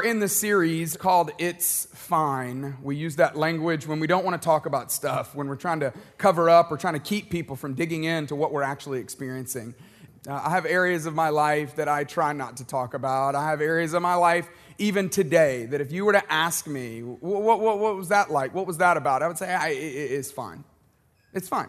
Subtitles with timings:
[0.00, 2.78] We're in the series called It's Fine.
[2.82, 5.80] We use that language when we don't want to talk about stuff, when we're trying
[5.80, 9.74] to cover up or trying to keep people from digging into what we're actually experiencing.
[10.26, 13.34] Uh, I have areas of my life that I try not to talk about.
[13.34, 17.00] I have areas of my life, even today, that if you were to ask me,
[17.02, 18.54] what, what, what, was that like?
[18.54, 19.22] What was that about?
[19.22, 20.64] I would say, I, it, it's fine.
[21.34, 21.68] It's fine.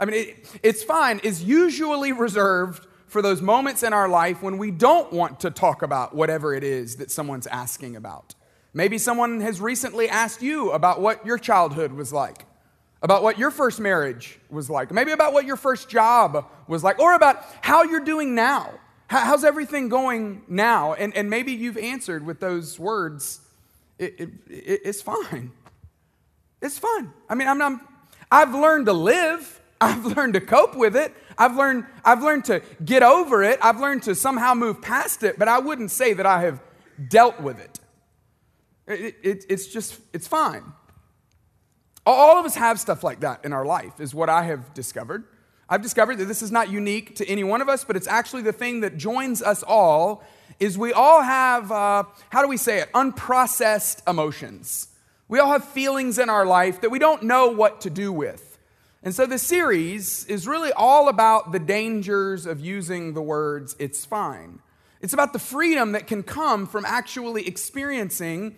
[0.00, 4.58] I mean, it, it's fine is usually reserved for those moments in our life when
[4.58, 8.34] we don't want to talk about whatever it is that someone's asking about.
[8.72, 12.44] Maybe someone has recently asked you about what your childhood was like,
[13.02, 16.98] about what your first marriage was like, maybe about what your first job was like,
[16.98, 18.68] or about how you're doing now.
[19.06, 20.94] How's everything going now?
[20.94, 23.42] And, and maybe you've answered with those words,
[23.96, 25.52] it, it, it, it's fine.
[26.60, 27.12] It's fine.
[27.28, 27.80] I mean, I'm, I'm,
[28.28, 29.60] I've learned to live.
[29.80, 31.14] I've learned to cope with it.
[31.36, 33.58] I've learned, I've learned to get over it.
[33.62, 36.60] I've learned to somehow move past it, but I wouldn't say that I have
[37.08, 37.80] dealt with it.
[38.86, 40.62] it, it it's just, it's fine.
[42.06, 45.24] All of us have stuff like that in our life, is what I have discovered.
[45.68, 48.42] I've discovered that this is not unique to any one of us, but it's actually
[48.42, 50.22] the thing that joins us all
[50.60, 54.88] is we all have, uh, how do we say it, unprocessed emotions.
[55.26, 58.53] We all have feelings in our life that we don't know what to do with.
[59.04, 64.06] And so the series is really all about the dangers of using the words, it's
[64.06, 64.60] fine.
[65.02, 68.56] It's about the freedom that can come from actually experiencing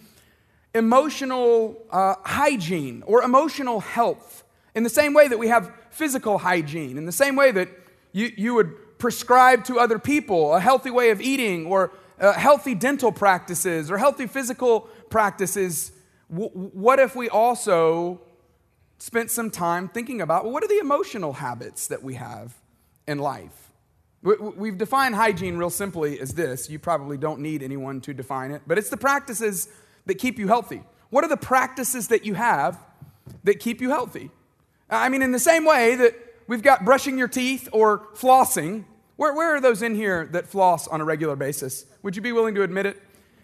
[0.73, 4.45] emotional uh, hygiene or emotional health
[4.77, 7.69] in the same way that we have physical hygiene, in the same way that
[8.13, 11.91] you, you would prescribe to other people a healthy way of eating or
[12.21, 15.91] uh, healthy dental practices or healthy physical practices.
[16.31, 18.21] W- what if we also
[18.99, 22.55] spent some time thinking about well, what are the emotional habits that we have
[23.07, 23.71] in life?
[24.23, 26.69] We've defined hygiene real simply as this.
[26.69, 29.69] You probably don't need anyone to define it, but it's the practices
[30.07, 30.83] that keep you healthy.
[31.11, 32.79] What are the practices that you have
[33.45, 34.31] that keep you healthy?
[34.91, 36.15] I mean, in the same way that
[36.49, 38.85] we've got brushing your teeth or flossing,
[39.17, 41.87] where, where are those in here that floss on a regular basis?
[42.03, 43.01] Would you be willing to admit it?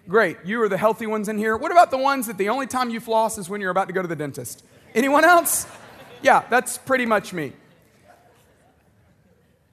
[0.08, 1.56] Great, you are the healthy ones in here.
[1.56, 3.94] What about the ones that the only time you floss is when you're about to
[3.94, 4.64] go to the dentist?
[4.94, 5.66] Anyone else?
[6.22, 7.52] Yeah, that's pretty much me.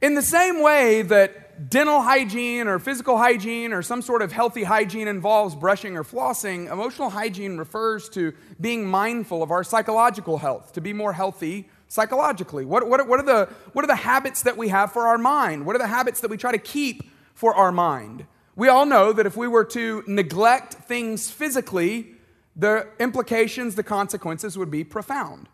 [0.01, 4.63] In the same way that dental hygiene or physical hygiene or some sort of healthy
[4.63, 10.71] hygiene involves brushing or flossing, emotional hygiene refers to being mindful of our psychological health,
[10.71, 12.63] to be more healthy psychologically.
[12.63, 15.65] What, what, what, are the, what are the habits that we have for our mind?
[15.65, 17.03] What are the habits that we try to keep
[17.33, 18.25] for our mind?
[18.55, 22.15] We all know that if we were to neglect things physically,
[22.59, 25.47] the implications, the consequences would be profound.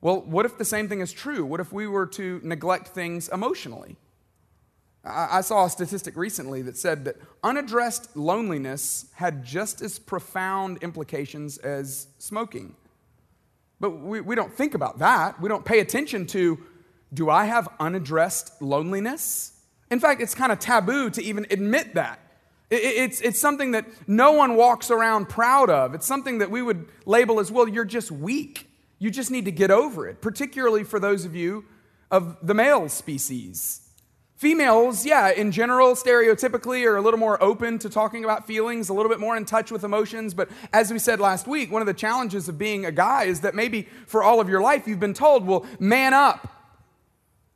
[0.00, 1.44] Well, what if the same thing is true?
[1.44, 3.96] What if we were to neglect things emotionally?
[5.04, 11.58] I saw a statistic recently that said that unaddressed loneliness had just as profound implications
[11.58, 12.76] as smoking.
[13.80, 15.40] But we, we don't think about that.
[15.40, 16.58] We don't pay attention to
[17.12, 19.60] do I have unaddressed loneliness?
[19.90, 22.21] In fact, it's kind of taboo to even admit that.
[22.74, 25.94] It's, it's something that no one walks around proud of.
[25.94, 28.66] It's something that we would label as, well, you're just weak.
[28.98, 31.66] You just need to get over it, particularly for those of you
[32.10, 33.80] of the male species.
[34.36, 38.94] Females, yeah, in general, stereotypically, are a little more open to talking about feelings, a
[38.94, 40.32] little bit more in touch with emotions.
[40.32, 43.40] But as we said last week, one of the challenges of being a guy is
[43.40, 46.48] that maybe for all of your life you've been told, well, man up.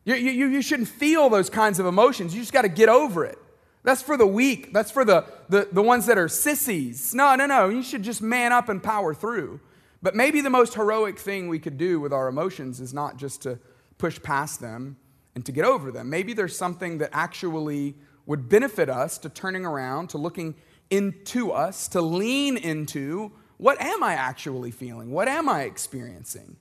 [0.05, 2.35] You, you, you shouldn't feel those kinds of emotions.
[2.35, 3.39] You just got to get over it.
[3.87, 4.73] That's for the weak.
[4.73, 7.15] That's for the, the, the ones that are sissies.
[7.15, 7.69] No, no, no.
[7.69, 9.61] You should just man up and power through.
[10.03, 13.43] But maybe the most heroic thing we could do with our emotions is not just
[13.43, 13.61] to
[13.97, 14.97] push past them
[15.37, 16.11] and to get over them.
[16.11, 17.95] Maybe there's something that actually
[18.27, 20.57] would benefit us to turning around, to looking
[20.91, 25.13] into us, to lean into what am I actually feeling?
[25.13, 26.57] What am I experiencing?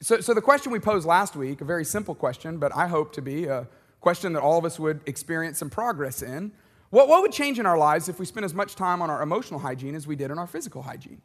[0.00, 3.12] So, so the question we posed last week, a very simple question, but I hope
[3.12, 3.68] to be a
[4.00, 6.52] question that all of us would experience some progress in.
[6.90, 9.22] What, what would change in our lives if we spent as much time on our
[9.22, 11.20] emotional hygiene as we did on our physical hygiene?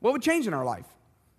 [0.00, 0.86] What would change in our life?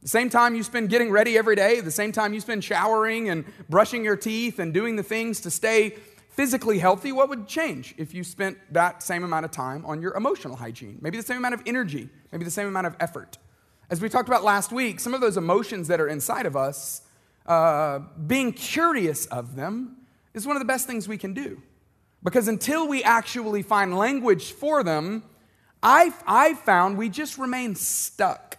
[0.01, 3.29] The same time you spend getting ready every day, the same time you spend showering
[3.29, 5.95] and brushing your teeth and doing the things to stay
[6.29, 10.13] physically healthy, what would change if you spent that same amount of time on your
[10.15, 10.97] emotional hygiene?
[10.99, 13.37] Maybe the same amount of energy, maybe the same amount of effort.
[13.89, 17.03] As we talked about last week, some of those emotions that are inside of us,
[17.45, 19.97] uh, being curious of them
[20.33, 21.61] is one of the best things we can do.
[22.23, 25.23] Because until we actually find language for them,
[25.81, 28.57] I've, I've found we just remain stuck.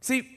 [0.00, 0.28] See,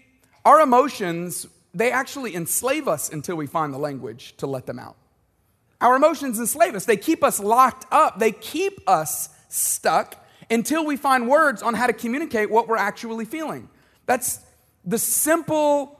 [0.45, 4.95] our emotions, they actually enslave us until we find the language to let them out.
[5.81, 6.85] Our emotions enslave us.
[6.85, 8.19] They keep us locked up.
[8.19, 10.15] They keep us stuck
[10.49, 13.69] until we find words on how to communicate what we're actually feeling.
[14.05, 14.39] That's
[14.85, 15.98] the simple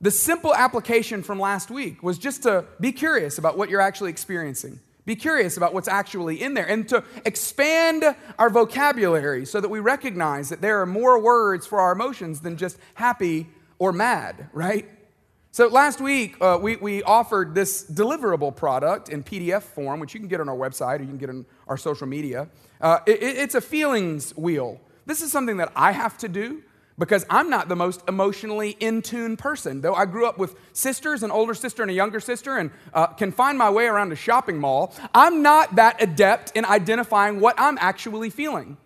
[0.00, 4.10] the simple application from last week was just to be curious about what you're actually
[4.10, 4.80] experiencing.
[5.06, 8.04] Be curious about what's actually in there and to expand
[8.38, 12.56] our vocabulary so that we recognize that there are more words for our emotions than
[12.56, 13.46] just happy
[13.78, 14.88] or mad, right?
[15.50, 20.20] So last week, uh, we, we offered this deliverable product in PDF form, which you
[20.20, 22.48] can get on our website or you can get on our social media.
[22.80, 24.80] Uh, it, it's a feelings wheel.
[25.06, 26.62] This is something that I have to do
[26.98, 29.80] because I'm not the most emotionally in tune person.
[29.80, 33.08] Though I grew up with sisters, an older sister and a younger sister, and uh,
[33.08, 37.56] can find my way around a shopping mall, I'm not that adept in identifying what
[37.58, 38.76] I'm actually feeling.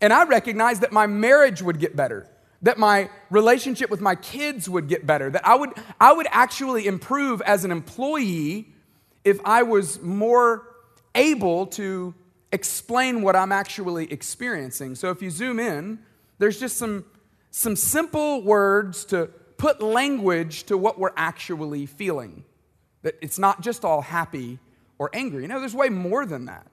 [0.00, 2.28] And I recognize that my marriage would get better
[2.62, 5.70] that my relationship with my kids would get better, that I would,
[6.00, 8.68] I would actually improve as an employee
[9.24, 10.68] if I was more
[11.14, 12.14] able to
[12.52, 14.94] explain what I'm actually experiencing.
[14.94, 15.98] So if you zoom in,
[16.38, 17.04] there's just some,
[17.52, 19.26] some simple words to
[19.58, 22.44] put language to what we're actually feeling.
[23.02, 24.58] That it's not just all happy
[24.98, 25.42] or angry.
[25.42, 26.66] You know, there's way more than that.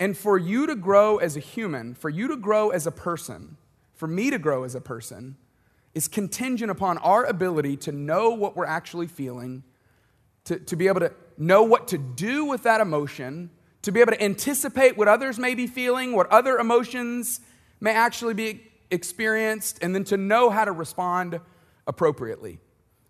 [0.00, 3.56] And for you to grow as a human, for you to grow as a person,
[3.94, 5.36] for me to grow as a person
[5.94, 9.62] is contingent upon our ability to know what we're actually feeling,
[10.44, 13.48] to, to be able to know what to do with that emotion,
[13.82, 17.40] to be able to anticipate what others may be feeling, what other emotions
[17.80, 18.60] may actually be
[18.90, 21.40] experienced, and then to know how to respond
[21.86, 22.58] appropriately.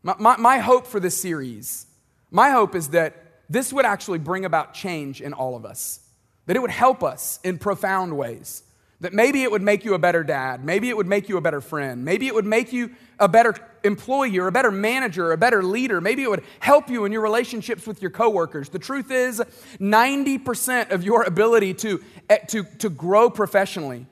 [0.03, 1.87] My, my, my hope for this series,
[2.31, 6.01] my hope is that this would actually bring about change in all of us,
[6.47, 8.63] that it would help us in profound ways.
[9.01, 10.65] That maybe it would make you a better dad.
[10.65, 12.05] Maybe it would make you a better friend.
[12.05, 15.63] Maybe it would make you a better employee or a better manager, or a better
[15.63, 16.01] leader.
[16.01, 18.71] Maybe it would help you in your relationships with your coworkers.
[18.71, 19.43] The truth is,
[19.79, 24.07] 90% of your ability to, eh, to, to grow professionally,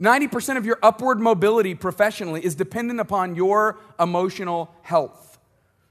[0.00, 5.38] 90% of your upward mobility professionally is dependent upon your emotional health.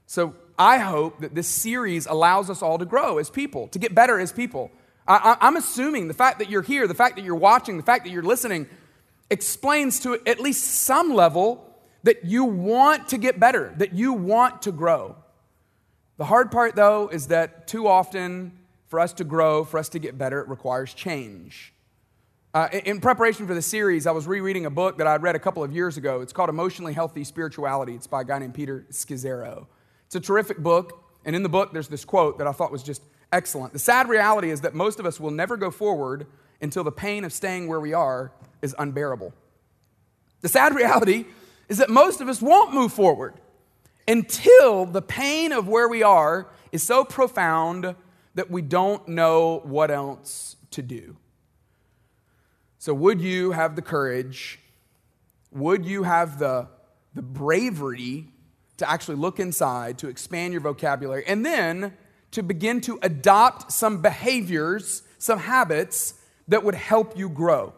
[0.06, 3.94] So I hope that this series allows us all to grow as people, to get
[3.94, 4.70] better as people.
[5.08, 8.04] I, am assuming the fact that you're here, the fact that you're watching, the fact
[8.04, 8.68] that you're listening
[9.30, 11.62] explains to at least some level
[12.02, 15.16] that you want to get better, that you want to grow.
[16.16, 18.52] The hard part, though, is that too often
[18.86, 21.72] for us to grow, for us to get better, it requires change.
[22.54, 25.38] Uh, in preparation for the series, I was rereading a book that I read a
[25.38, 26.22] couple of years ago.
[26.22, 27.94] It's called Emotionally Healthy Spirituality.
[27.94, 29.66] It's by a guy named Peter Scazzero.
[30.06, 32.82] It's a terrific book, and in the book, there's this quote that I thought was
[32.82, 33.02] just
[33.32, 33.72] excellent.
[33.72, 36.26] The sad reality is that most of us will never go forward
[36.60, 38.32] until the pain of staying where we are
[38.62, 39.34] is unbearable.
[40.40, 41.26] The sad reality
[41.68, 43.34] is that most of us won't move forward
[44.08, 47.94] until the pain of where we are is so profound
[48.34, 51.16] that we don't know what else to do.
[52.86, 54.60] So, would you have the courage?
[55.50, 56.68] Would you have the,
[57.14, 58.28] the bravery
[58.76, 61.94] to actually look inside, to expand your vocabulary, and then
[62.30, 66.14] to begin to adopt some behaviors, some habits
[66.46, 67.74] that would help you grow,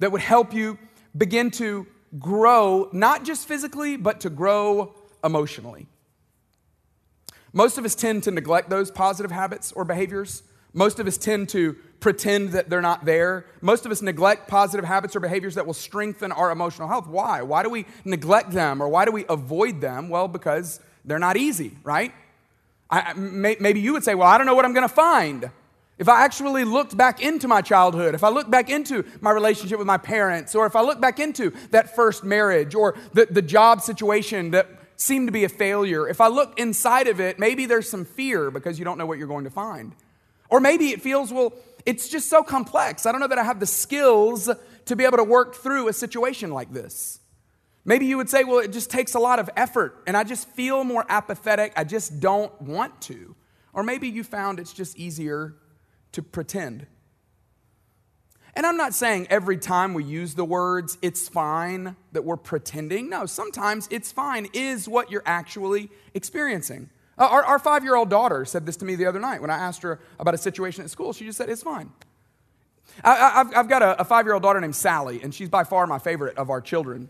[0.00, 0.76] that would help you
[1.16, 1.86] begin to
[2.18, 5.86] grow, not just physically, but to grow emotionally.
[7.54, 10.42] Most of us tend to neglect those positive habits or behaviors.
[10.72, 13.44] Most of us tend to pretend that they're not there.
[13.60, 17.06] Most of us neglect positive habits or behaviors that will strengthen our emotional health.
[17.06, 17.42] Why?
[17.42, 20.08] Why do we neglect them or why do we avoid them?
[20.08, 22.12] Well, because they're not easy, right?
[22.90, 25.50] I, may, maybe you would say, well, I don't know what I'm going to find.
[25.98, 29.78] If I actually looked back into my childhood, if I look back into my relationship
[29.78, 33.42] with my parents, or if I look back into that first marriage or the, the
[33.42, 37.66] job situation that seemed to be a failure, if I look inside of it, maybe
[37.66, 39.94] there's some fear because you don't know what you're going to find.
[40.50, 41.52] Or maybe it feels, well,
[41.86, 43.06] it's just so complex.
[43.06, 44.50] I don't know that I have the skills
[44.86, 47.20] to be able to work through a situation like this.
[47.84, 50.48] Maybe you would say, well, it just takes a lot of effort and I just
[50.50, 51.72] feel more apathetic.
[51.76, 53.34] I just don't want to.
[53.72, 55.54] Or maybe you found it's just easier
[56.12, 56.86] to pretend.
[58.54, 63.08] And I'm not saying every time we use the words, it's fine that we're pretending.
[63.08, 66.90] No, sometimes it's fine is what you're actually experiencing.
[67.20, 69.50] Uh, our, our five year old daughter said this to me the other night when
[69.50, 71.12] I asked her about a situation at school.
[71.12, 71.92] She just said, It's fine.
[73.04, 75.86] I, have got a, a five year old daughter named Sally, and she's by far
[75.86, 77.08] my favorite of our children.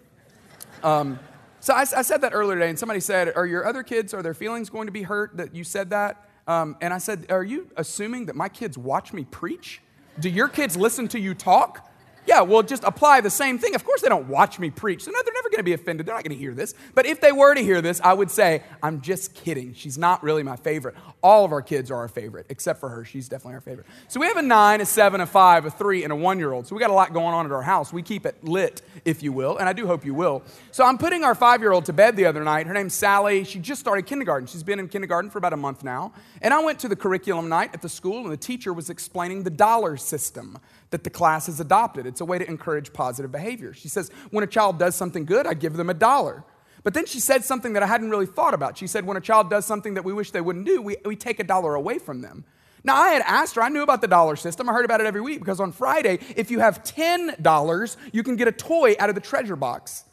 [0.83, 1.19] Um,
[1.61, 4.23] so I, I, said that earlier today, and somebody said, Are your other kids, are
[4.23, 6.29] their feelings going to be hurt that you said that?
[6.47, 9.81] Um, and I said, Are you assuming that my kids watch me preach?
[10.19, 11.89] Do your kids listen to you talk?
[12.27, 13.75] Yeah, well, just apply the same thing.
[13.75, 15.05] Of course, they don't watch me preach.
[15.05, 16.07] So, no, they're never going to be offended.
[16.07, 16.75] They're not going to hear this.
[16.95, 19.75] But if they were to hear this, I would say, I'm just kidding.
[19.75, 20.95] She's not really my favorite.
[21.23, 23.05] All of our kids are our favorite, except for her.
[23.05, 23.87] She's definitely our favorite.
[24.09, 26.53] So, we have a nine, a seven, a five, a three, and a one year
[26.53, 26.67] old.
[26.67, 27.93] So, we got a lot going on at our house.
[27.93, 30.43] We keep it lit, if you will, and I do hope you will.
[30.73, 32.67] So, I'm putting our five year old to bed the other night.
[32.67, 33.45] Her name's Sally.
[33.45, 34.47] She just started kindergarten.
[34.47, 36.13] She's been in kindergarten for about a month now.
[36.43, 39.43] And I went to the curriculum night at the school, and the teacher was explaining
[39.43, 40.59] the dollar system
[40.91, 42.07] that the class has adopted.
[42.07, 43.73] It's a way to encourage positive behavior.
[43.73, 46.45] She says, when a child does something good, I give them a dollar.
[46.83, 48.79] But then she said something that I hadn't really thought about.
[48.79, 51.15] She said, when a child does something that we wish they wouldn't do, we, we
[51.15, 52.45] take a dollar away from them.
[52.83, 54.69] Now, I had asked her, I knew about the dollar system.
[54.69, 58.37] I heard about it every week because on Friday, if you have $10, you can
[58.37, 60.05] get a toy out of the treasure box.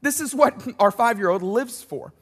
[0.00, 2.14] This is what our five year old lives for.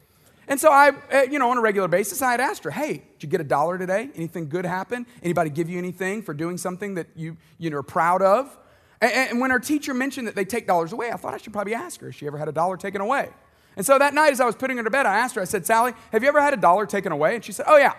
[0.47, 3.03] And so I, eh, you know, on a regular basis, I had asked her, hey,
[3.13, 4.09] did you get a dollar today?
[4.15, 5.05] Anything good happen?
[5.21, 8.57] Anybody give you anything for doing something that you, you know, are proud of?
[9.01, 11.53] And, and when her teacher mentioned that they take dollars away, I thought I should
[11.53, 13.29] probably ask her, has she ever had a dollar taken away?
[13.75, 15.45] And so that night, as I was putting her to bed, I asked her, I
[15.45, 17.35] said, Sally, have you ever had a dollar taken away?
[17.35, 17.93] And she said, oh, yeah.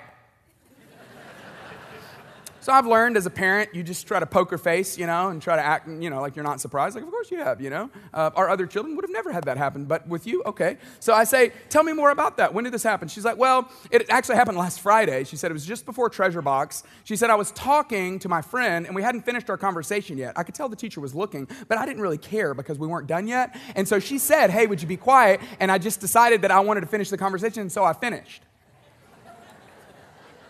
[2.64, 5.42] So I've learned as a parent, you just try to poker face, you know, and
[5.42, 6.94] try to act, you know, like you're not surprised.
[6.94, 7.90] Like, of course you have, you know.
[8.14, 10.78] Uh, our other children would have never had that happen, but with you, okay.
[10.98, 12.54] So I say, tell me more about that.
[12.54, 13.06] When did this happen?
[13.08, 15.24] She's like, well, it actually happened last Friday.
[15.24, 16.84] She said it was just before Treasure Box.
[17.04, 20.32] She said I was talking to my friend, and we hadn't finished our conversation yet.
[20.34, 23.08] I could tell the teacher was looking, but I didn't really care because we weren't
[23.08, 23.54] done yet.
[23.76, 25.42] And so she said, hey, would you be quiet?
[25.60, 28.40] And I just decided that I wanted to finish the conversation, and so I finished.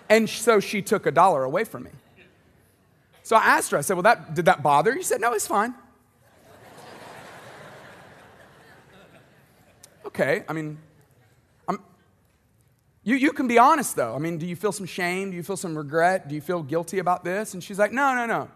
[0.08, 1.90] And so she took a dollar away from me.
[3.24, 4.98] So I asked her, I said, Well, that, did that bother you?
[4.98, 5.74] She said, No, it's fine.
[10.04, 10.76] okay, I mean,
[11.66, 11.80] I'm,
[13.02, 14.14] you, you can be honest though.
[14.14, 15.30] I mean, do you feel some shame?
[15.30, 16.28] Do you feel some regret?
[16.28, 17.54] Do you feel guilty about this?
[17.54, 18.50] And she's like, No, no, no.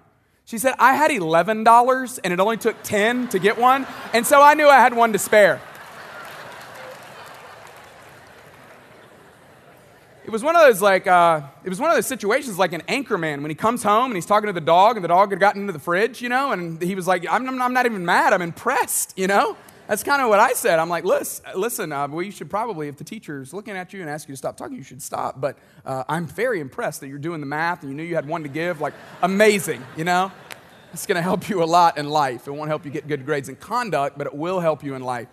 [0.44, 4.42] She said, I had $11 and it only took 10 to get one, and so
[4.42, 5.62] I knew I had one to spare.
[10.28, 12.82] It was one of those like uh, it was one of those situations like an
[12.82, 15.40] anchorman when he comes home and he's talking to the dog and the dog had
[15.40, 18.34] gotten into the fridge you know and he was like i'm, I'm not even mad
[18.34, 19.56] i'm impressed you know?
[19.86, 20.78] That's kind of what i said.
[20.78, 24.02] I'm like listen listen uh, well you should probably if the teacher's looking at you
[24.02, 25.56] and asking you to stop talking you should stop but
[25.86, 28.42] uh, i'm very impressed that you're doing the math and you knew you had one
[28.42, 28.92] to give like
[29.22, 30.30] amazing you know?
[30.92, 32.48] It's going to help you a lot in life.
[32.48, 35.00] It won't help you get good grades in conduct but it will help you in
[35.02, 35.28] life.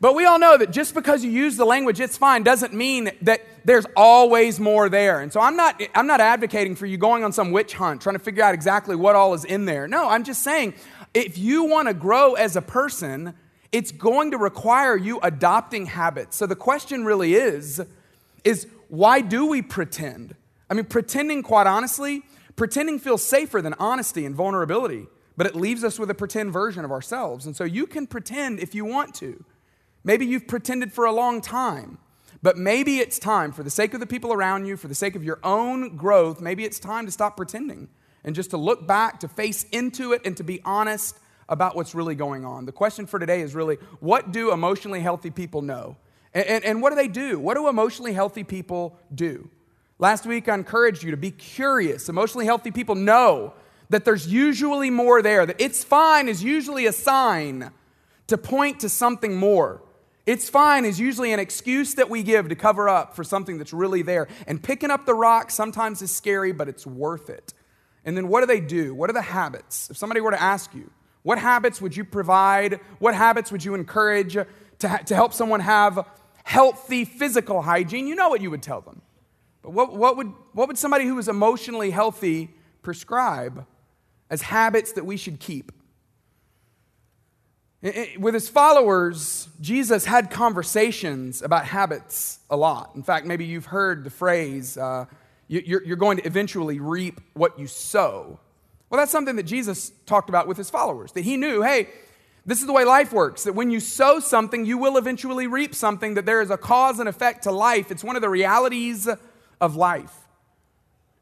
[0.00, 3.10] But we all know that just because you use the language, it's fine, doesn't mean
[3.22, 5.20] that there's always more there.
[5.20, 8.14] And so I'm not, I'm not advocating for you going on some witch hunt, trying
[8.14, 9.88] to figure out exactly what all is in there.
[9.88, 10.74] No, I'm just saying
[11.14, 13.34] if you want to grow as a person,
[13.72, 16.36] it's going to require you adopting habits.
[16.36, 17.82] So the question really is,
[18.44, 20.34] is why do we pretend?
[20.68, 22.22] I mean, pretending, quite honestly,
[22.56, 25.06] pretending feels safer than honesty and vulnerability,
[25.36, 27.46] but it leaves us with a pretend version of ourselves.
[27.46, 29.44] And so you can pretend if you want to.
[30.04, 31.98] Maybe you've pretended for a long time,
[32.44, 35.16] but maybe it's time, for the sake of the people around you, for the sake
[35.16, 37.88] of your own growth, maybe it's time to stop pretending
[38.22, 41.94] and just to look back, to face into it, and to be honest about what's
[41.94, 42.66] really going on.
[42.66, 45.96] The question for today is really what do emotionally healthy people know?
[46.34, 47.38] And, and, and what do they do?
[47.38, 49.48] What do emotionally healthy people do?
[49.98, 52.10] Last week, I encouraged you to be curious.
[52.10, 53.54] Emotionally healthy people know
[53.88, 57.70] that there's usually more there, that it's fine is usually a sign
[58.26, 59.80] to point to something more.
[60.26, 63.74] It's fine is usually an excuse that we give to cover up for something that's
[63.74, 64.26] really there.
[64.46, 67.52] And picking up the rock sometimes is scary, but it's worth it.
[68.06, 68.94] And then what do they do?
[68.94, 69.90] What are the habits?
[69.90, 70.90] If somebody were to ask you,
[71.22, 72.80] what habits would you provide?
[72.98, 76.06] What habits would you encourage to, ha- to help someone have
[76.42, 78.06] healthy physical hygiene?
[78.06, 79.02] You know what you would tell them.
[79.62, 82.50] But what, what, would, what would somebody who is emotionally healthy
[82.82, 83.66] prescribe
[84.28, 85.72] as habits that we should keep?
[88.18, 92.92] With his followers, Jesus had conversations about habits a lot.
[92.94, 95.04] In fact, maybe you've heard the phrase, uh,
[95.48, 98.40] you're going to eventually reap what you sow.
[98.88, 101.88] Well, that's something that Jesus talked about with his followers, that he knew, hey,
[102.46, 105.74] this is the way life works, that when you sow something, you will eventually reap
[105.74, 107.90] something, that there is a cause and effect to life.
[107.90, 109.08] It's one of the realities
[109.60, 110.23] of life.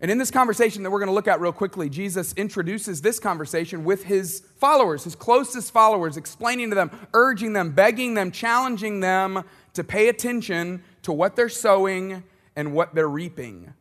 [0.02, 3.20] And in this conversation that we're going to look at real quickly, Jesus introduces this
[3.20, 8.98] conversation with his followers, his closest followers, explaining to them, urging them, begging them, challenging
[8.98, 9.44] them
[9.74, 12.24] to pay attention to what they're sowing
[12.56, 13.72] and what they're reaping,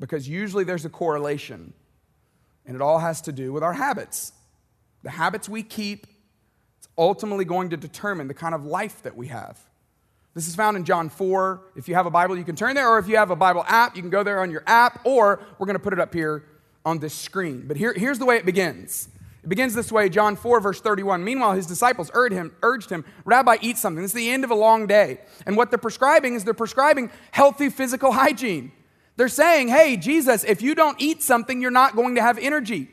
[0.00, 1.72] because usually there's a correlation.
[2.66, 4.32] And it all has to do with our habits.
[5.04, 6.08] The habits we keep,
[6.78, 9.58] it's ultimately going to determine the kind of life that we have.
[10.38, 11.62] This is found in John 4.
[11.74, 13.64] If you have a Bible, you can turn there, or if you have a Bible
[13.66, 16.14] app, you can go there on your app, or we're going to put it up
[16.14, 16.44] here
[16.84, 17.64] on this screen.
[17.66, 19.08] But here, here's the way it begins.
[19.42, 21.24] It begins this way John 4, verse 31.
[21.24, 24.00] Meanwhile, his disciples urged him, urged him, Rabbi, eat something.
[24.00, 25.18] This is the end of a long day.
[25.44, 28.70] And what they're prescribing is they're prescribing healthy physical hygiene.
[29.16, 32.86] They're saying, hey, Jesus, if you don't eat something, you're not going to have energy.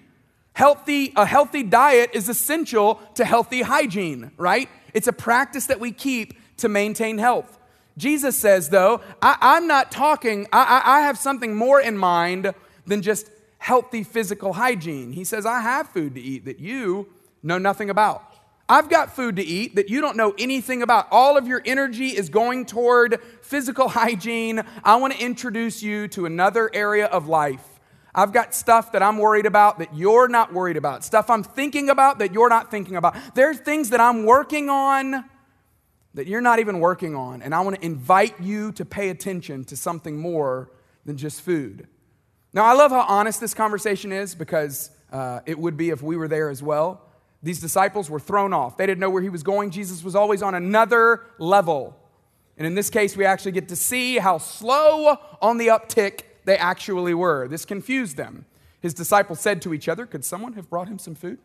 [0.54, 4.68] Healthy, a healthy diet is essential to healthy hygiene, right?
[4.96, 7.60] It's a practice that we keep to maintain health.
[7.98, 12.54] Jesus says, though, I, am not talking, I, I have something more in mind
[12.86, 15.14] than just healthy physical hygiene.
[15.14, 17.08] He says, I have food to eat that you
[17.42, 18.24] know nothing about.
[18.68, 21.08] I've got food to eat that you don't know anything about.
[21.12, 24.62] All of your energy is going toward physical hygiene.
[24.84, 27.64] I want to introduce you to another area of life.
[28.14, 31.90] I've got stuff that I'm worried about that you're not worried about, stuff I'm thinking
[31.90, 33.16] about that you're not thinking about.
[33.36, 35.26] There's things that I'm working on
[36.16, 39.66] that you're not even working on, and I want to invite you to pay attention
[39.66, 40.72] to something more
[41.06, 41.88] than just food.
[42.54, 46.16] Now, I love how honest this conversation is because uh, it would be if we
[46.16, 47.02] were there as well.
[47.44, 48.78] These disciples were thrown off.
[48.78, 49.70] They didn't know where he was going.
[49.72, 51.96] Jesus was always on another level.
[52.58, 56.58] And in this case, we actually get to see how slow on the uptick they
[56.58, 57.48] actually were.
[57.50, 58.46] This confused them.
[58.80, 61.40] His disciples said to each other, Could someone have brought him some food?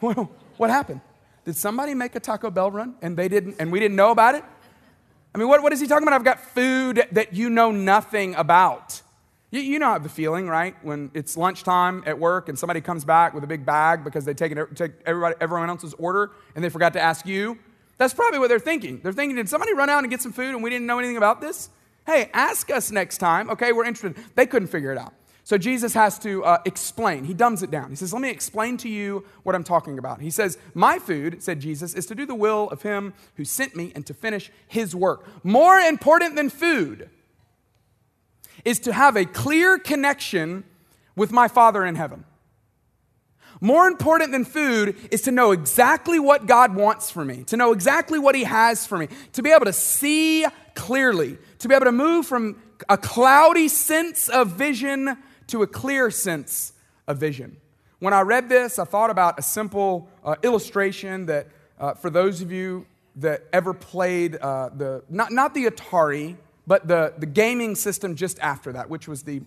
[0.00, 1.00] Well, what happened?
[1.44, 4.34] Did somebody make a Taco Bell run and they didn't and we didn't know about
[4.34, 4.44] it?
[5.34, 6.14] I mean, what, what is he talking about?
[6.14, 9.00] I've got food that you know nothing about.
[9.50, 10.74] You, you know the feeling, right?
[10.82, 14.34] When it's lunchtime at work and somebody comes back with a big bag because they
[14.34, 17.58] take, take everybody, everyone else's order and they forgot to ask you.
[17.98, 19.00] That's probably what they're thinking.
[19.02, 21.16] They're thinking, did somebody run out and get some food and we didn't know anything
[21.16, 21.70] about this?
[22.06, 23.50] Hey, ask us next time.
[23.50, 24.24] Okay, we're interested.
[24.34, 25.12] They couldn't figure it out.
[25.44, 27.24] So Jesus has to uh, explain.
[27.24, 27.90] He dumbs it down.
[27.90, 30.20] He says, Let me explain to you what I'm talking about.
[30.20, 33.74] He says, My food, said Jesus, is to do the will of him who sent
[33.74, 35.26] me and to finish his work.
[35.44, 37.10] More important than food
[38.64, 40.64] is to have a clear connection
[41.16, 42.24] with my Father in heaven.
[43.60, 47.72] More important than food is to know exactly what God wants for me, to know
[47.72, 51.86] exactly what He has for me, to be able to see clearly, to be able
[51.86, 52.56] to move from
[52.88, 55.16] a cloudy sense of vision
[55.50, 56.72] to a clear sense
[57.06, 57.56] of vision.
[57.98, 62.40] When I read this, I thought about a simple uh, illustration that, uh, for those
[62.40, 62.86] of you
[63.16, 66.36] that ever played uh, the, not, not the Atari,
[66.66, 69.42] but the, the gaming system just after that, which was the,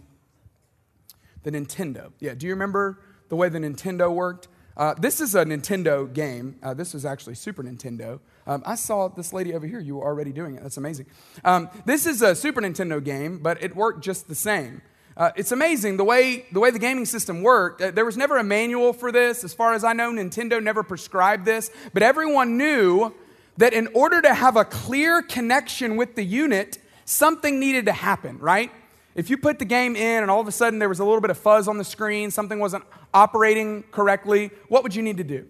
[1.44, 2.12] the Nintendo.
[2.20, 4.50] Yeah, do you remember the way the Nintendo worked?
[4.76, 6.58] Uh, this is a Nintendo game.
[6.62, 8.20] Uh, this was actually Super Nintendo.
[8.46, 9.80] Um, I saw this lady over here.
[9.80, 10.63] You were already doing it.
[10.63, 11.06] That's amazing.
[11.44, 14.82] Um, this is a Super Nintendo game, but it worked just the same.
[15.15, 17.82] Uh, it's amazing the way, the way the gaming system worked.
[17.82, 19.43] Uh, there was never a manual for this.
[19.43, 23.13] As far as I know, Nintendo never prescribed this, but everyone knew
[23.58, 28.39] that in order to have a clear connection with the unit, something needed to happen,
[28.39, 28.71] right?
[29.15, 31.21] If you put the game in and all of a sudden there was a little
[31.21, 35.23] bit of fuzz on the screen, something wasn't operating correctly, what would you need to
[35.23, 35.47] do?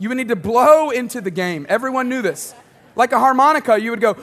[0.00, 1.66] You would need to blow into the game.
[1.68, 2.52] Everyone knew this.
[2.96, 4.16] Like a harmonica, you would go.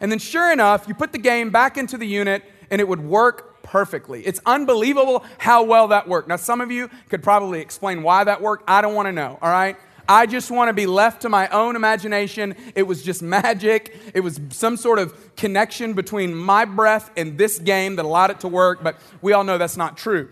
[0.00, 3.00] And then, sure enough, you put the game back into the unit and it would
[3.00, 4.26] work perfectly.
[4.26, 6.28] It's unbelievable how well that worked.
[6.28, 8.64] Now, some of you could probably explain why that worked.
[8.68, 9.76] I don't want to know, all right?
[10.08, 12.56] I just want to be left to my own imagination.
[12.74, 13.96] It was just magic.
[14.12, 18.40] It was some sort of connection between my breath and this game that allowed it
[18.40, 20.30] to work, but we all know that's not true.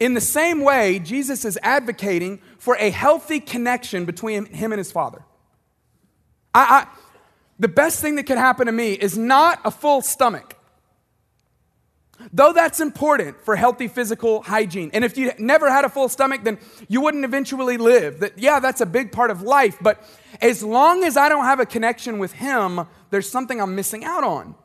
[0.00, 4.90] In the same way, Jesus is advocating for a healthy connection between him and his
[4.90, 5.22] Father.
[6.52, 6.86] I, I,
[7.62, 10.56] the best thing that could happen to me is not a full stomach.
[12.32, 14.90] Though that's important for healthy physical hygiene.
[14.92, 18.18] And if you never had a full stomach, then you wouldn't eventually live.
[18.18, 19.78] That, yeah, that's a big part of life.
[19.80, 20.02] But
[20.40, 24.24] as long as I don't have a connection with Him, there's something I'm missing out
[24.24, 24.56] on.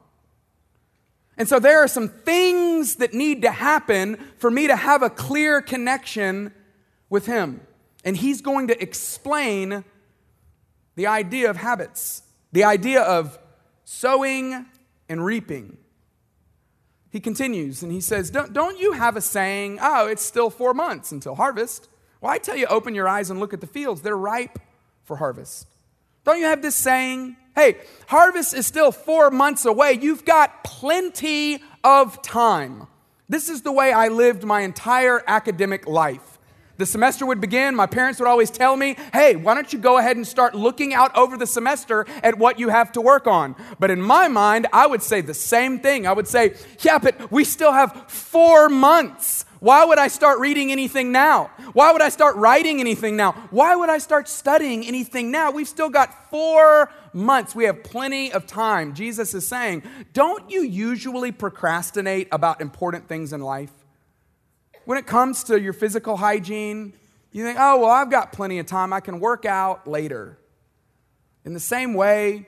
[1.37, 5.09] And so there are some things that need to happen for me to have a
[5.11, 6.51] clear connection
[7.11, 7.61] with Him.
[8.03, 9.83] And He's going to explain
[10.95, 13.37] the idea of habits, the idea of
[13.83, 14.65] sowing
[15.09, 15.77] and reaping.
[17.09, 20.73] He continues and he says, don't, don't you have a saying, oh, it's still four
[20.73, 21.87] months until harvest?
[22.21, 24.01] Well, I tell you, open your eyes and look at the fields.
[24.01, 24.59] They're ripe
[25.03, 25.67] for harvest.
[26.25, 29.93] Don't you have this saying, hey, harvest is still four months away.
[29.93, 32.87] You've got plenty of time.
[33.29, 36.36] This is the way I lived my entire academic life.
[36.77, 39.97] The semester would begin, my parents would always tell me, hey, why don't you go
[39.97, 43.55] ahead and start looking out over the semester at what you have to work on?
[43.79, 46.07] But in my mind, I would say the same thing.
[46.07, 49.45] I would say, yeah, but we still have four months.
[49.59, 51.49] Why would I start reading anything now?
[51.73, 53.31] Why would I start writing anything now?
[53.49, 55.49] Why would I start studying anything now?
[55.49, 57.55] We've still got four months.
[57.55, 58.93] We have plenty of time.
[58.93, 59.81] Jesus is saying,
[60.13, 63.71] don't you usually procrastinate about important things in life?
[64.87, 66.93] When it comes to your physical hygiene,
[67.33, 68.93] you think, oh, well, I've got plenty of time.
[68.93, 70.39] I can work out later.
[71.43, 72.47] In the same way,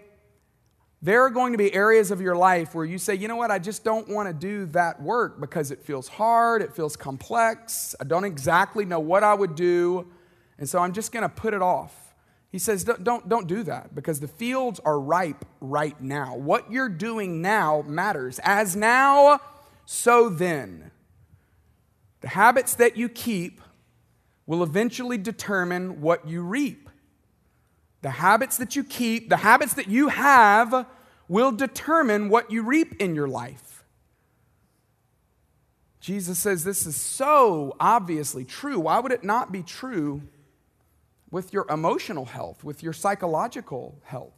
[1.01, 3.51] there are going to be areas of your life where you say, you know what,
[3.51, 7.93] I just don't want to do that work because it feels hard, it feels complex,
[7.99, 10.07] I don't exactly know what I would do,
[10.57, 11.93] and so I'm just going to put it off.
[12.53, 16.37] He says, don't, don't, don't do that because the fields are ripe right now.
[16.37, 18.39] What you're doing now matters.
[18.45, 19.41] As now,
[19.85, 20.91] so then.
[22.21, 23.61] The habits that you keep
[24.45, 26.89] will eventually determine what you reap.
[28.01, 30.87] The habits that you keep, the habits that you have,
[31.27, 33.83] will determine what you reap in your life.
[35.99, 38.79] Jesus says this is so obviously true.
[38.79, 40.23] Why would it not be true
[41.29, 44.33] with your emotional health, with your psychological health?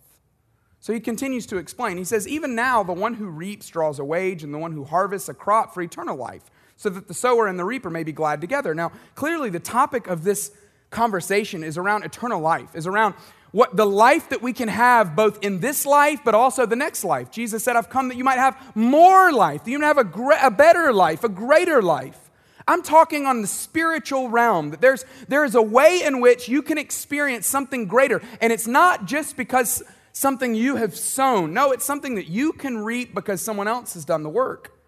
[0.79, 1.97] So he continues to explain.
[1.97, 4.83] He says, Even now, the one who reaps draws a wage, and the one who
[4.83, 6.49] harvests a crop for eternal life
[6.81, 8.73] so that the sower and the reaper may be glad together.
[8.73, 10.51] Now, clearly, the topic of this
[10.89, 13.13] conversation is around eternal life, is around
[13.51, 17.03] what the life that we can have both in this life but also the next
[17.03, 17.29] life.
[17.29, 20.03] Jesus said, I've come that you might have more life, that you might have a,
[20.03, 22.31] gre- a better life, a greater life.
[22.67, 26.63] I'm talking on the spiritual realm, that there's, there is a way in which you
[26.63, 28.23] can experience something greater.
[28.39, 31.53] And it's not just because something you have sown.
[31.53, 34.80] No, it's something that you can reap because someone else has done the work.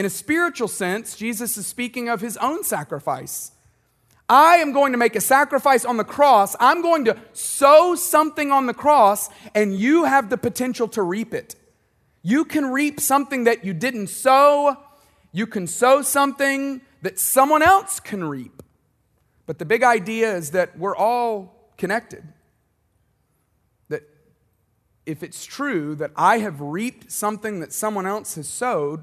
[0.00, 3.52] In a spiritual sense, Jesus is speaking of his own sacrifice.
[4.30, 6.56] I am going to make a sacrifice on the cross.
[6.58, 11.34] I'm going to sow something on the cross, and you have the potential to reap
[11.34, 11.54] it.
[12.22, 14.78] You can reap something that you didn't sow.
[15.32, 18.62] You can sow something that someone else can reap.
[19.44, 22.24] But the big idea is that we're all connected.
[23.90, 24.04] That
[25.04, 29.02] if it's true that I have reaped something that someone else has sowed,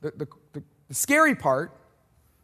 [0.00, 0.12] the,
[0.52, 1.72] the, the, scary part,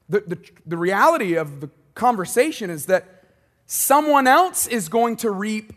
[0.08, 3.24] the, the, the reality of the conversation is that
[3.66, 5.72] someone else is going to reap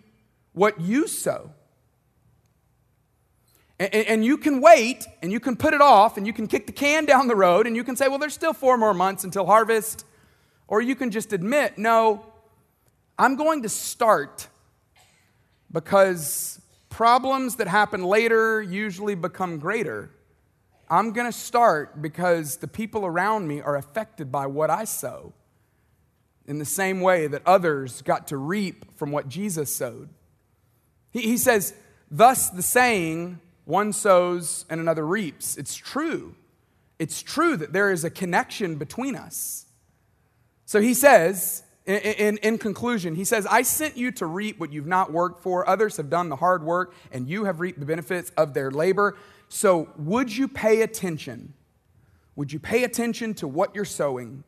[0.53, 1.51] what you sow.
[3.79, 6.65] And, and, you can wait and you can put it off and you can kick
[6.65, 9.23] the can down the road and you can say, well, there's still four more months
[9.23, 10.03] until harvest.
[10.67, 12.25] Or you can just admit, no,
[13.19, 14.47] I'm going to start
[15.71, 16.59] because
[16.89, 20.09] problems that happen later usually become greater.
[20.89, 25.33] I'm going to start because the people around me are affected by what I sow
[26.45, 30.09] in the same way that others got to reap from what Jesus sowed.
[31.11, 31.73] He, he says,
[32.09, 35.57] Thus the saying, one sows and another reaps.
[35.57, 36.35] It's true.
[36.99, 39.65] It's true that there is a connection between us.
[40.65, 44.73] So he says, in, in, in, conclusion, he says, I sent you to reap what
[44.73, 45.67] you've not worked for.
[45.67, 49.15] Others have done the hard work, and you have reaped the benefits of their labor.
[49.47, 51.53] So, would you pay attention?
[52.35, 54.43] Would you pay attention to what you're sowing?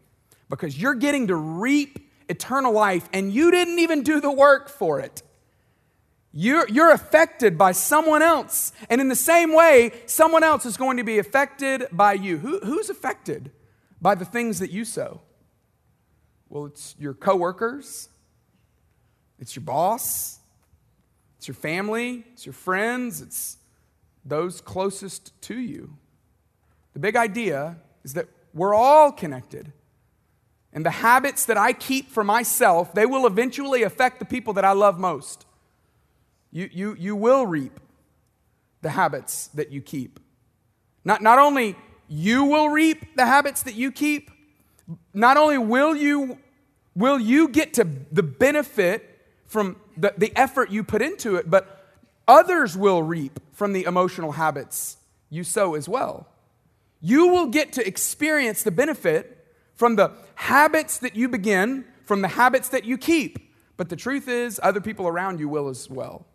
[0.49, 4.99] Because you're getting to reap eternal life and you didn't even do the work for
[4.99, 5.23] it.
[6.31, 8.71] You're, you're affected by someone else.
[8.89, 12.37] And in the same way, someone else is going to be affected by you.
[12.37, 13.51] Who, who's affected
[13.99, 15.21] by the things that you sow?
[16.49, 18.09] Well, it's your coworkers,
[19.37, 20.39] it's your boss,
[21.37, 23.57] it's your family, it's your friends, it's
[24.25, 25.95] those closest to you.
[26.93, 29.71] The big idea is that we're all connected.
[30.73, 34.65] And the habits that I keep for myself, they will eventually affect the people that
[34.65, 35.45] I love most.
[36.51, 37.79] You, you, you will reap
[38.81, 40.19] the habits that you keep.
[41.05, 41.75] Not, not only
[42.07, 44.31] you will reap the habits that you keep,
[45.13, 46.37] not only will you,
[46.95, 49.05] will you get to the benefit
[49.45, 51.79] from the, the effort you put into it, but
[52.29, 54.97] Others will reap from the emotional habits
[55.31, 56.27] you sow as well.
[57.01, 62.27] You will get to experience the benefit from the habits that you begin, from the
[62.27, 63.51] habits that you keep.
[63.77, 66.27] But the truth is, other people around you will as well.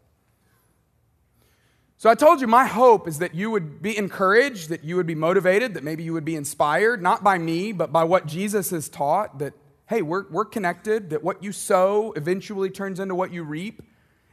[2.04, 5.06] So I told you, my hope is that you would be encouraged, that you would
[5.06, 8.68] be motivated, that maybe you would be inspired, not by me, but by what Jesus
[8.72, 9.54] has taught that,
[9.86, 13.80] hey, we're, we're connected, that what you sow eventually turns into what you reap.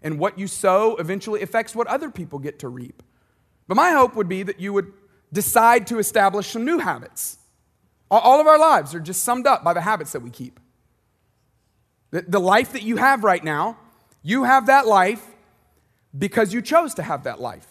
[0.03, 3.01] And what you sow eventually affects what other people get to reap.
[3.69, 4.91] But my hope would be that you would
[5.31, 7.37] decide to establish some new habits.
[8.09, 10.59] All of our lives are just summed up by the habits that we keep.
[12.09, 13.77] The, the life that you have right now,
[14.23, 15.25] you have that life
[16.17, 17.67] because you chose to have that life.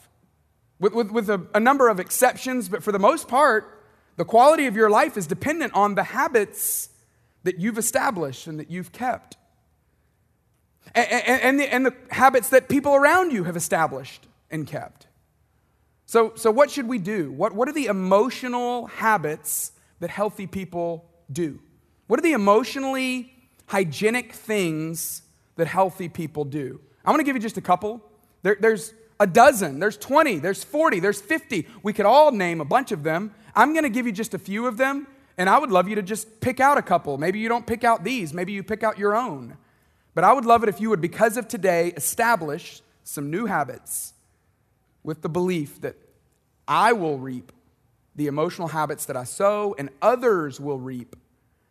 [0.79, 3.85] With, with, with a, a number of exceptions, but for the most part,
[4.17, 6.89] the quality of your life is dependent on the habits
[7.43, 9.37] that you've established and that you've kept.
[10.95, 15.07] And, and, and, the, and the habits that people around you have established and kept.
[16.07, 17.31] So, so what should we do?
[17.31, 21.61] What, what are the emotional habits that healthy people do?
[22.09, 23.33] What are the emotionally
[23.67, 25.23] hygienic things
[25.55, 26.81] that healthy people do?
[27.05, 28.03] I'm going to give you just a couple.
[28.43, 31.67] There, there's a dozen, there's 20, there's 40, there's 50.
[31.83, 33.35] We could all name a bunch of them.
[33.55, 35.95] I'm going to give you just a few of them, and I would love you
[35.97, 37.19] to just pick out a couple.
[37.19, 39.57] Maybe you don't pick out these, maybe you pick out your own.
[40.15, 44.15] But I would love it if you would, because of today, establish some new habits
[45.03, 45.97] with the belief that
[46.67, 47.53] I will reap
[48.17, 51.17] the emotional habits that I sow, and others will reap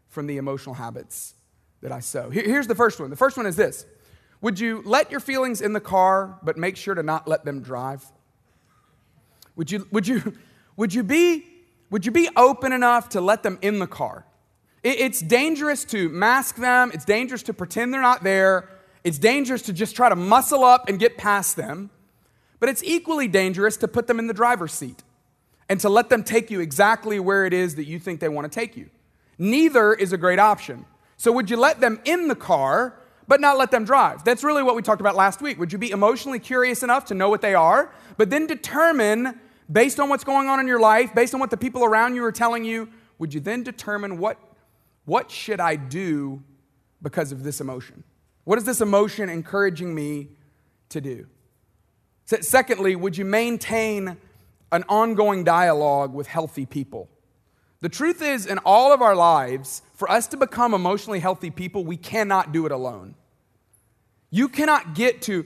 [0.07, 1.35] from the emotional habits
[1.81, 2.29] that I sow.
[2.29, 3.09] Here's the first one.
[3.09, 3.85] The first one is this
[4.41, 7.61] Would you let your feelings in the car, but make sure to not let them
[7.61, 8.05] drive?
[9.55, 10.33] Would you, would you,
[10.77, 11.45] would you, be,
[11.89, 14.25] would you be open enough to let them in the car?
[14.81, 18.69] It's dangerous to mask them, it's dangerous to pretend they're not there,
[19.03, 21.89] it's dangerous to just try to muscle up and get past them,
[22.61, 25.03] but it's equally dangerous to put them in the driver's seat
[25.67, 28.49] and to let them take you exactly where it is that you think they want
[28.49, 28.89] to take you.
[29.37, 30.85] Neither is a great option.
[31.17, 32.98] So, would you let them in the car,
[33.29, 34.25] but not let them drive?
[34.25, 35.59] That's really what we talked about last week.
[35.59, 39.39] Would you be emotionally curious enough to know what they are, but then determine,
[39.71, 42.25] based on what's going on in your life, based on what the people around you
[42.25, 42.89] are telling you,
[43.19, 44.37] would you then determine what
[45.05, 46.43] what should I do
[47.01, 48.03] because of this emotion?
[48.43, 50.29] What is this emotion encouraging me
[50.89, 51.27] to do?
[52.25, 54.17] Secondly, would you maintain
[54.71, 57.09] an ongoing dialogue with healthy people?
[57.81, 61.85] The truth is, in all of our lives, for us to become emotionally healthy people,
[61.85, 63.15] we cannot do it alone.
[64.31, 65.45] You cannot get to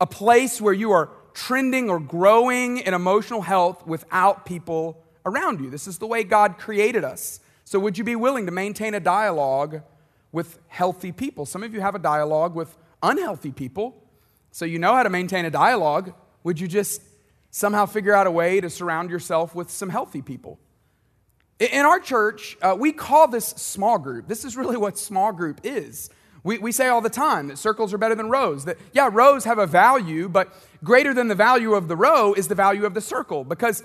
[0.00, 5.70] a place where you are trending or growing in emotional health without people around you.
[5.70, 7.40] This is the way God created us.
[7.64, 9.82] So, would you be willing to maintain a dialogue
[10.32, 11.46] with healthy people?
[11.46, 14.02] Some of you have a dialogue with unhealthy people,
[14.50, 16.12] so you know how to maintain a dialogue.
[16.42, 17.02] Would you just
[17.50, 20.58] somehow figure out a way to surround yourself with some healthy people?
[21.58, 24.26] In our church, uh, we call this small group.
[24.26, 26.10] This is really what small group is.
[26.42, 28.64] We, we say all the time that circles are better than rows.
[28.64, 32.48] That, yeah, rows have a value, but greater than the value of the row is
[32.48, 33.82] the value of the circle because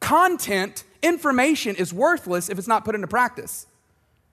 [0.00, 3.66] content information is worthless if it's not put into practice.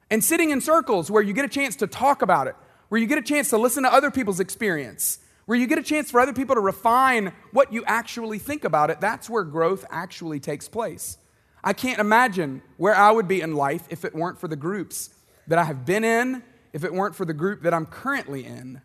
[0.09, 2.55] And sitting in circles where you get a chance to talk about it,
[2.89, 5.83] where you get a chance to listen to other people's experience, where you get a
[5.83, 9.85] chance for other people to refine what you actually think about it, that's where growth
[9.89, 11.17] actually takes place.
[11.63, 15.11] I can't imagine where I would be in life if it weren't for the groups
[15.47, 18.81] that I have been in, if it weren't for the group that I'm currently in.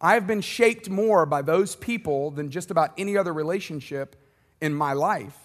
[0.00, 4.16] I have been shaped more by those people than just about any other relationship
[4.60, 5.36] in my life.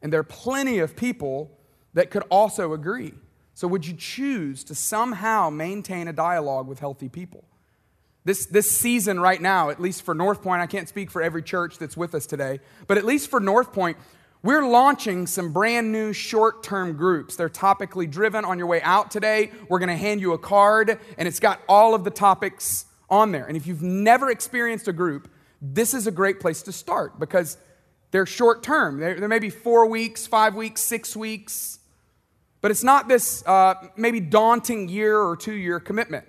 [0.00, 1.58] And there are plenty of people
[1.94, 3.12] that could also agree.
[3.54, 7.44] So, would you choose to somehow maintain a dialogue with healthy people?
[8.24, 11.42] This, this season, right now, at least for North Point, I can't speak for every
[11.42, 13.96] church that's with us today, but at least for North Point,
[14.42, 17.36] we're launching some brand new short term groups.
[17.36, 18.44] They're topically driven.
[18.44, 21.60] On your way out today, we're going to hand you a card, and it's got
[21.68, 23.46] all of the topics on there.
[23.46, 25.28] And if you've never experienced a group,
[25.60, 27.56] this is a great place to start because
[28.10, 29.00] they're short term.
[29.00, 31.78] They're, they're, four weeks, five weeks, six weeks.
[32.60, 36.26] But it's not this uh, maybe daunting year or two year commitment.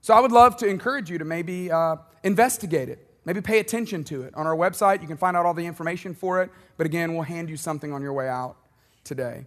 [0.00, 4.04] So I would love to encourage you to maybe uh, investigate it, maybe pay attention
[4.04, 4.34] to it.
[4.34, 6.50] On our website, you can find out all the information for it.
[6.78, 8.56] But again, we'll hand you something on your way out
[9.04, 9.44] today.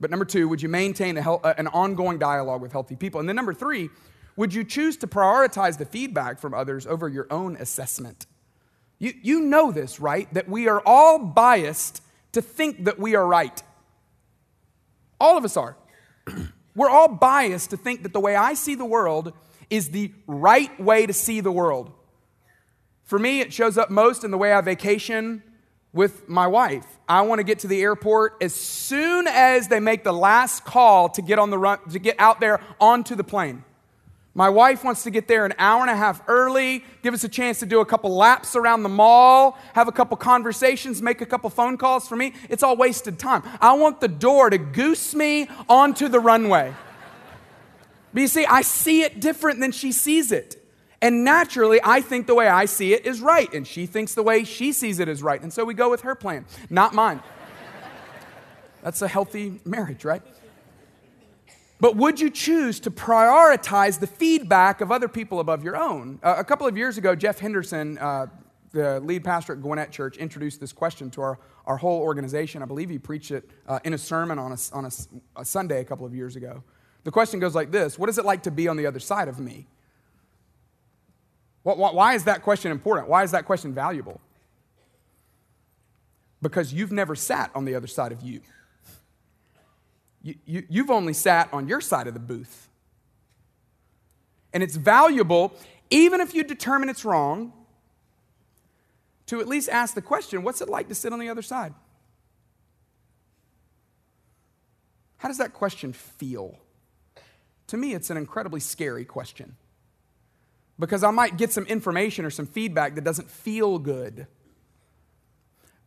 [0.00, 3.20] But number two, would you maintain a, uh, an ongoing dialogue with healthy people?
[3.20, 3.88] And then number three,
[4.36, 8.26] would you choose to prioritize the feedback from others over your own assessment?
[8.98, 10.32] You, you know this, right?
[10.34, 13.62] That we are all biased to think that we are right.
[15.20, 15.76] All of us are.
[16.74, 19.32] We're all biased to think that the way I see the world
[19.68, 21.92] is the right way to see the world.
[23.10, 25.42] For me, it shows up most in the way I vacation
[25.92, 26.86] with my wife.
[27.08, 31.08] I want to get to the airport as soon as they make the last call
[31.08, 33.64] to get on the run to get out there onto the plane.
[34.32, 37.28] My wife wants to get there an hour and a half early, give us a
[37.28, 41.26] chance to do a couple laps around the mall, have a couple conversations, make a
[41.26, 42.32] couple phone calls for me.
[42.48, 43.42] It's all wasted time.
[43.60, 46.72] I want the door to goose me onto the runway.
[48.14, 50.59] But you see, I see it different than she sees it.
[51.02, 54.22] And naturally, I think the way I see it is right, and she thinks the
[54.22, 55.40] way she sees it is right.
[55.40, 57.22] And so we go with her plan, not mine.
[58.82, 60.22] That's a healthy marriage, right?
[61.80, 66.18] But would you choose to prioritize the feedback of other people above your own?
[66.22, 68.26] Uh, a couple of years ago, Jeff Henderson, uh,
[68.72, 72.62] the lead pastor at Gwinnett Church, introduced this question to our, our whole organization.
[72.62, 74.90] I believe he preached it uh, in a sermon on, a, on a,
[75.36, 76.62] a Sunday a couple of years ago.
[77.04, 79.28] The question goes like this What is it like to be on the other side
[79.28, 79.66] of me?
[81.62, 83.08] Why is that question important?
[83.08, 84.20] Why is that question valuable?
[86.40, 88.40] Because you've never sat on the other side of you.
[90.22, 92.68] you, you you've only sat on your side of the booth.
[94.52, 95.52] And it's valuable,
[95.90, 97.52] even if you determine it's wrong,
[99.26, 101.74] to at least ask the question what's it like to sit on the other side?
[105.18, 106.58] How does that question feel?
[107.66, 109.56] To me, it's an incredibly scary question
[110.80, 114.26] because I might get some information or some feedback that doesn't feel good.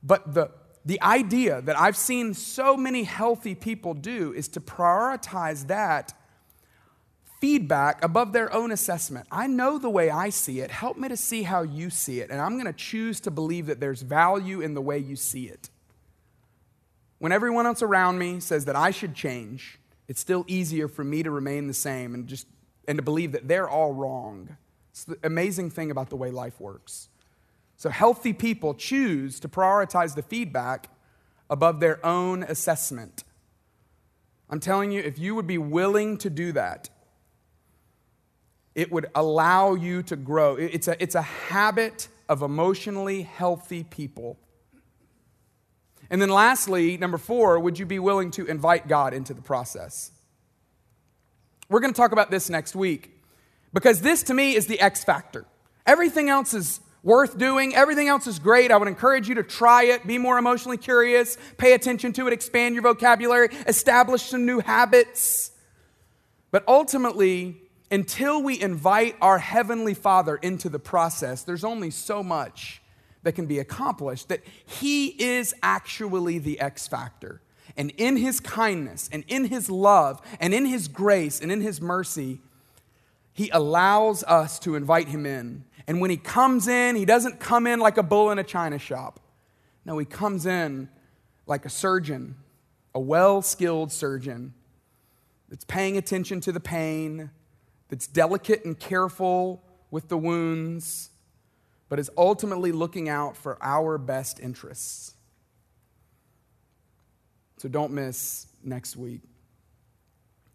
[0.03, 0.51] But the,
[0.85, 6.13] the idea that I've seen so many healthy people do is to prioritize that
[7.41, 9.27] feedback above their own assessment.
[9.31, 10.71] I know the way I see it.
[10.71, 12.29] Help me to see how you see it.
[12.29, 15.47] And I'm going to choose to believe that there's value in the way you see
[15.47, 15.69] it.
[17.19, 21.23] When everyone else around me says that I should change, it's still easier for me
[21.23, 22.47] to remain the same and just
[22.87, 24.57] and to believe that they're all wrong.
[24.93, 27.09] It's the amazing thing about the way life works.
[27.77, 30.87] So healthy people choose to prioritize the feedback
[31.49, 33.23] above their own assessment.
[34.51, 36.91] I'm telling you, if you would be willing to do that,
[38.75, 40.55] it would allow you to grow.
[40.57, 44.37] It's a, it's a habit of emotionally healthy people.
[46.11, 50.11] And then, lastly, number four, would you be willing to invite God into the process?
[51.67, 53.12] We're going to talk about this next week
[53.73, 55.45] because this to me is the X factor.
[55.85, 58.71] Everything else is worth doing, everything else is great.
[58.71, 62.33] I would encourage you to try it, be more emotionally curious, pay attention to it,
[62.33, 65.51] expand your vocabulary, establish some new habits.
[66.51, 67.57] But ultimately,
[67.91, 72.81] until we invite our Heavenly Father into the process, there's only so much
[73.23, 77.41] that can be accomplished, that He is actually the X factor.
[77.75, 81.81] And in His kindness, and in His love, and in His grace, and in His
[81.81, 82.39] mercy,
[83.33, 85.65] He allows us to invite Him in.
[85.87, 88.79] And when He comes in, He doesn't come in like a bull in a china
[88.79, 89.19] shop.
[89.85, 90.89] No, He comes in
[91.45, 92.35] like a surgeon,
[92.93, 94.53] a well skilled surgeon
[95.49, 97.31] that's paying attention to the pain,
[97.89, 101.09] that's delicate and careful with the wounds
[101.93, 105.13] but is ultimately looking out for our best interests.
[107.57, 109.21] So don't miss next week.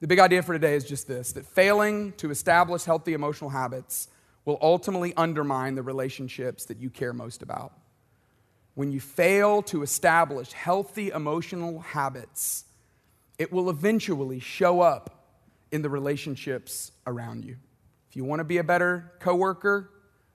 [0.01, 4.09] The big idea for today is just this that failing to establish healthy emotional habits
[4.45, 7.73] will ultimately undermine the relationships that you care most about.
[8.75, 12.65] When you fail to establish healthy emotional habits,
[13.39, 15.35] it will eventually show up
[15.73, 17.57] in the relationships around you.
[18.09, 19.91] If you want to be a better coworker,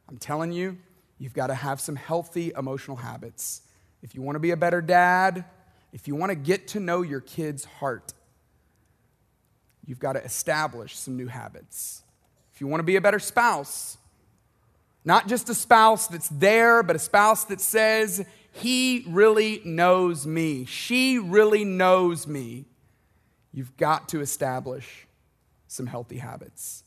[0.10, 0.78] I'm telling you,
[1.24, 3.62] You've got to have some healthy emotional habits.
[4.02, 5.46] If you want to be a better dad,
[5.94, 8.14] if you want to get to know your kid's heart,
[9.86, 12.04] you've got to establish some new habits.
[12.54, 13.98] If you want to be a better spouse,
[15.06, 20.66] not just a spouse that's there, but a spouse that says, He really knows me,
[20.66, 22.66] she really knows me,
[23.52, 25.08] you've got to establish
[25.68, 26.84] some healthy habits.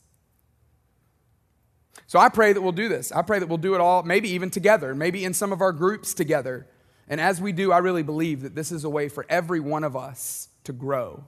[2.07, 3.11] So I pray that we'll do this.
[3.11, 5.73] I pray that we'll do it all, maybe even together, maybe in some of our
[5.73, 6.65] groups together.
[7.09, 9.83] And as we do, I really believe that this is a way for every one
[9.83, 11.25] of us to grow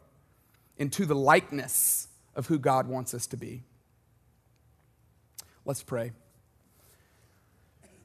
[0.80, 3.62] into the likeness of who God wants us to be.
[5.66, 6.14] Let's pray.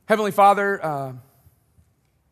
[0.07, 1.13] Heavenly Father, uh,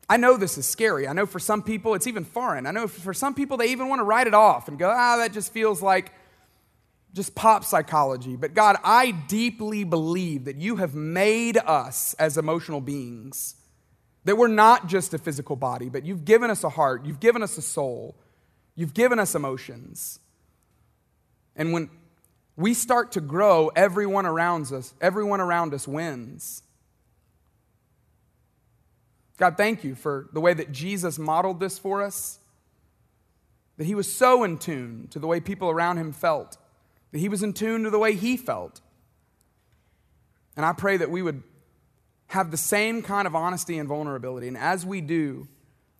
[0.09, 1.09] I know this is scary.
[1.09, 2.66] I know for some people it's even foreign.
[2.66, 5.16] I know for some people they even want to write it off and go, ah,
[5.16, 6.12] that just feels like
[7.14, 8.37] just pop psychology.
[8.37, 13.55] But God, I deeply believe that you have made us as emotional beings.
[14.24, 17.42] That we're not just a physical body, but you've given us a heart, you've given
[17.42, 18.14] us a soul,
[18.74, 20.20] you've given us emotions.
[21.57, 21.91] And when
[22.57, 26.62] we start to grow, everyone around us, everyone around us wins.
[29.37, 32.38] God, thank you for the way that Jesus modeled this for us.
[33.79, 36.59] That he was so in tune to the way people around him felt
[37.13, 38.81] that he was in tune to the way he felt.
[40.57, 41.42] And I pray that we would
[42.29, 44.48] have the same kind of honesty and vulnerability.
[44.48, 45.46] And as we do,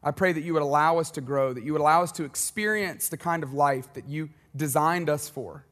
[0.03, 2.25] I pray that you would allow us to grow, that you would allow us to
[2.25, 5.65] experience the kind of life that you designed us for.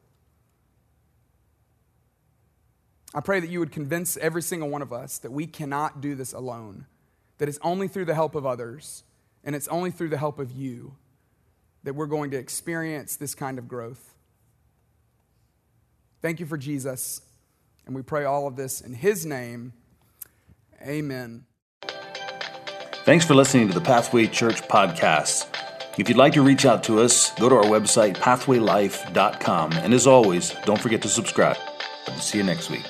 [3.15, 6.15] I pray that you would convince every single one of us that we cannot do
[6.15, 6.87] this alone,
[7.39, 9.03] that it's only through the help of others,
[9.43, 10.97] and it's only through the help of you
[11.83, 14.15] that we're going to experience this kind of growth.
[16.23, 17.23] Thank you for Jesus.
[17.87, 19.73] And we pray all of this in his name.
[20.83, 21.47] Amen.
[23.05, 25.70] Thanks for listening to the Pathway Church podcast.
[25.99, 29.73] If you'd like to reach out to us, go to our website, pathwaylife.com.
[29.73, 31.57] And as always, don't forget to subscribe.
[32.19, 32.85] See you next week.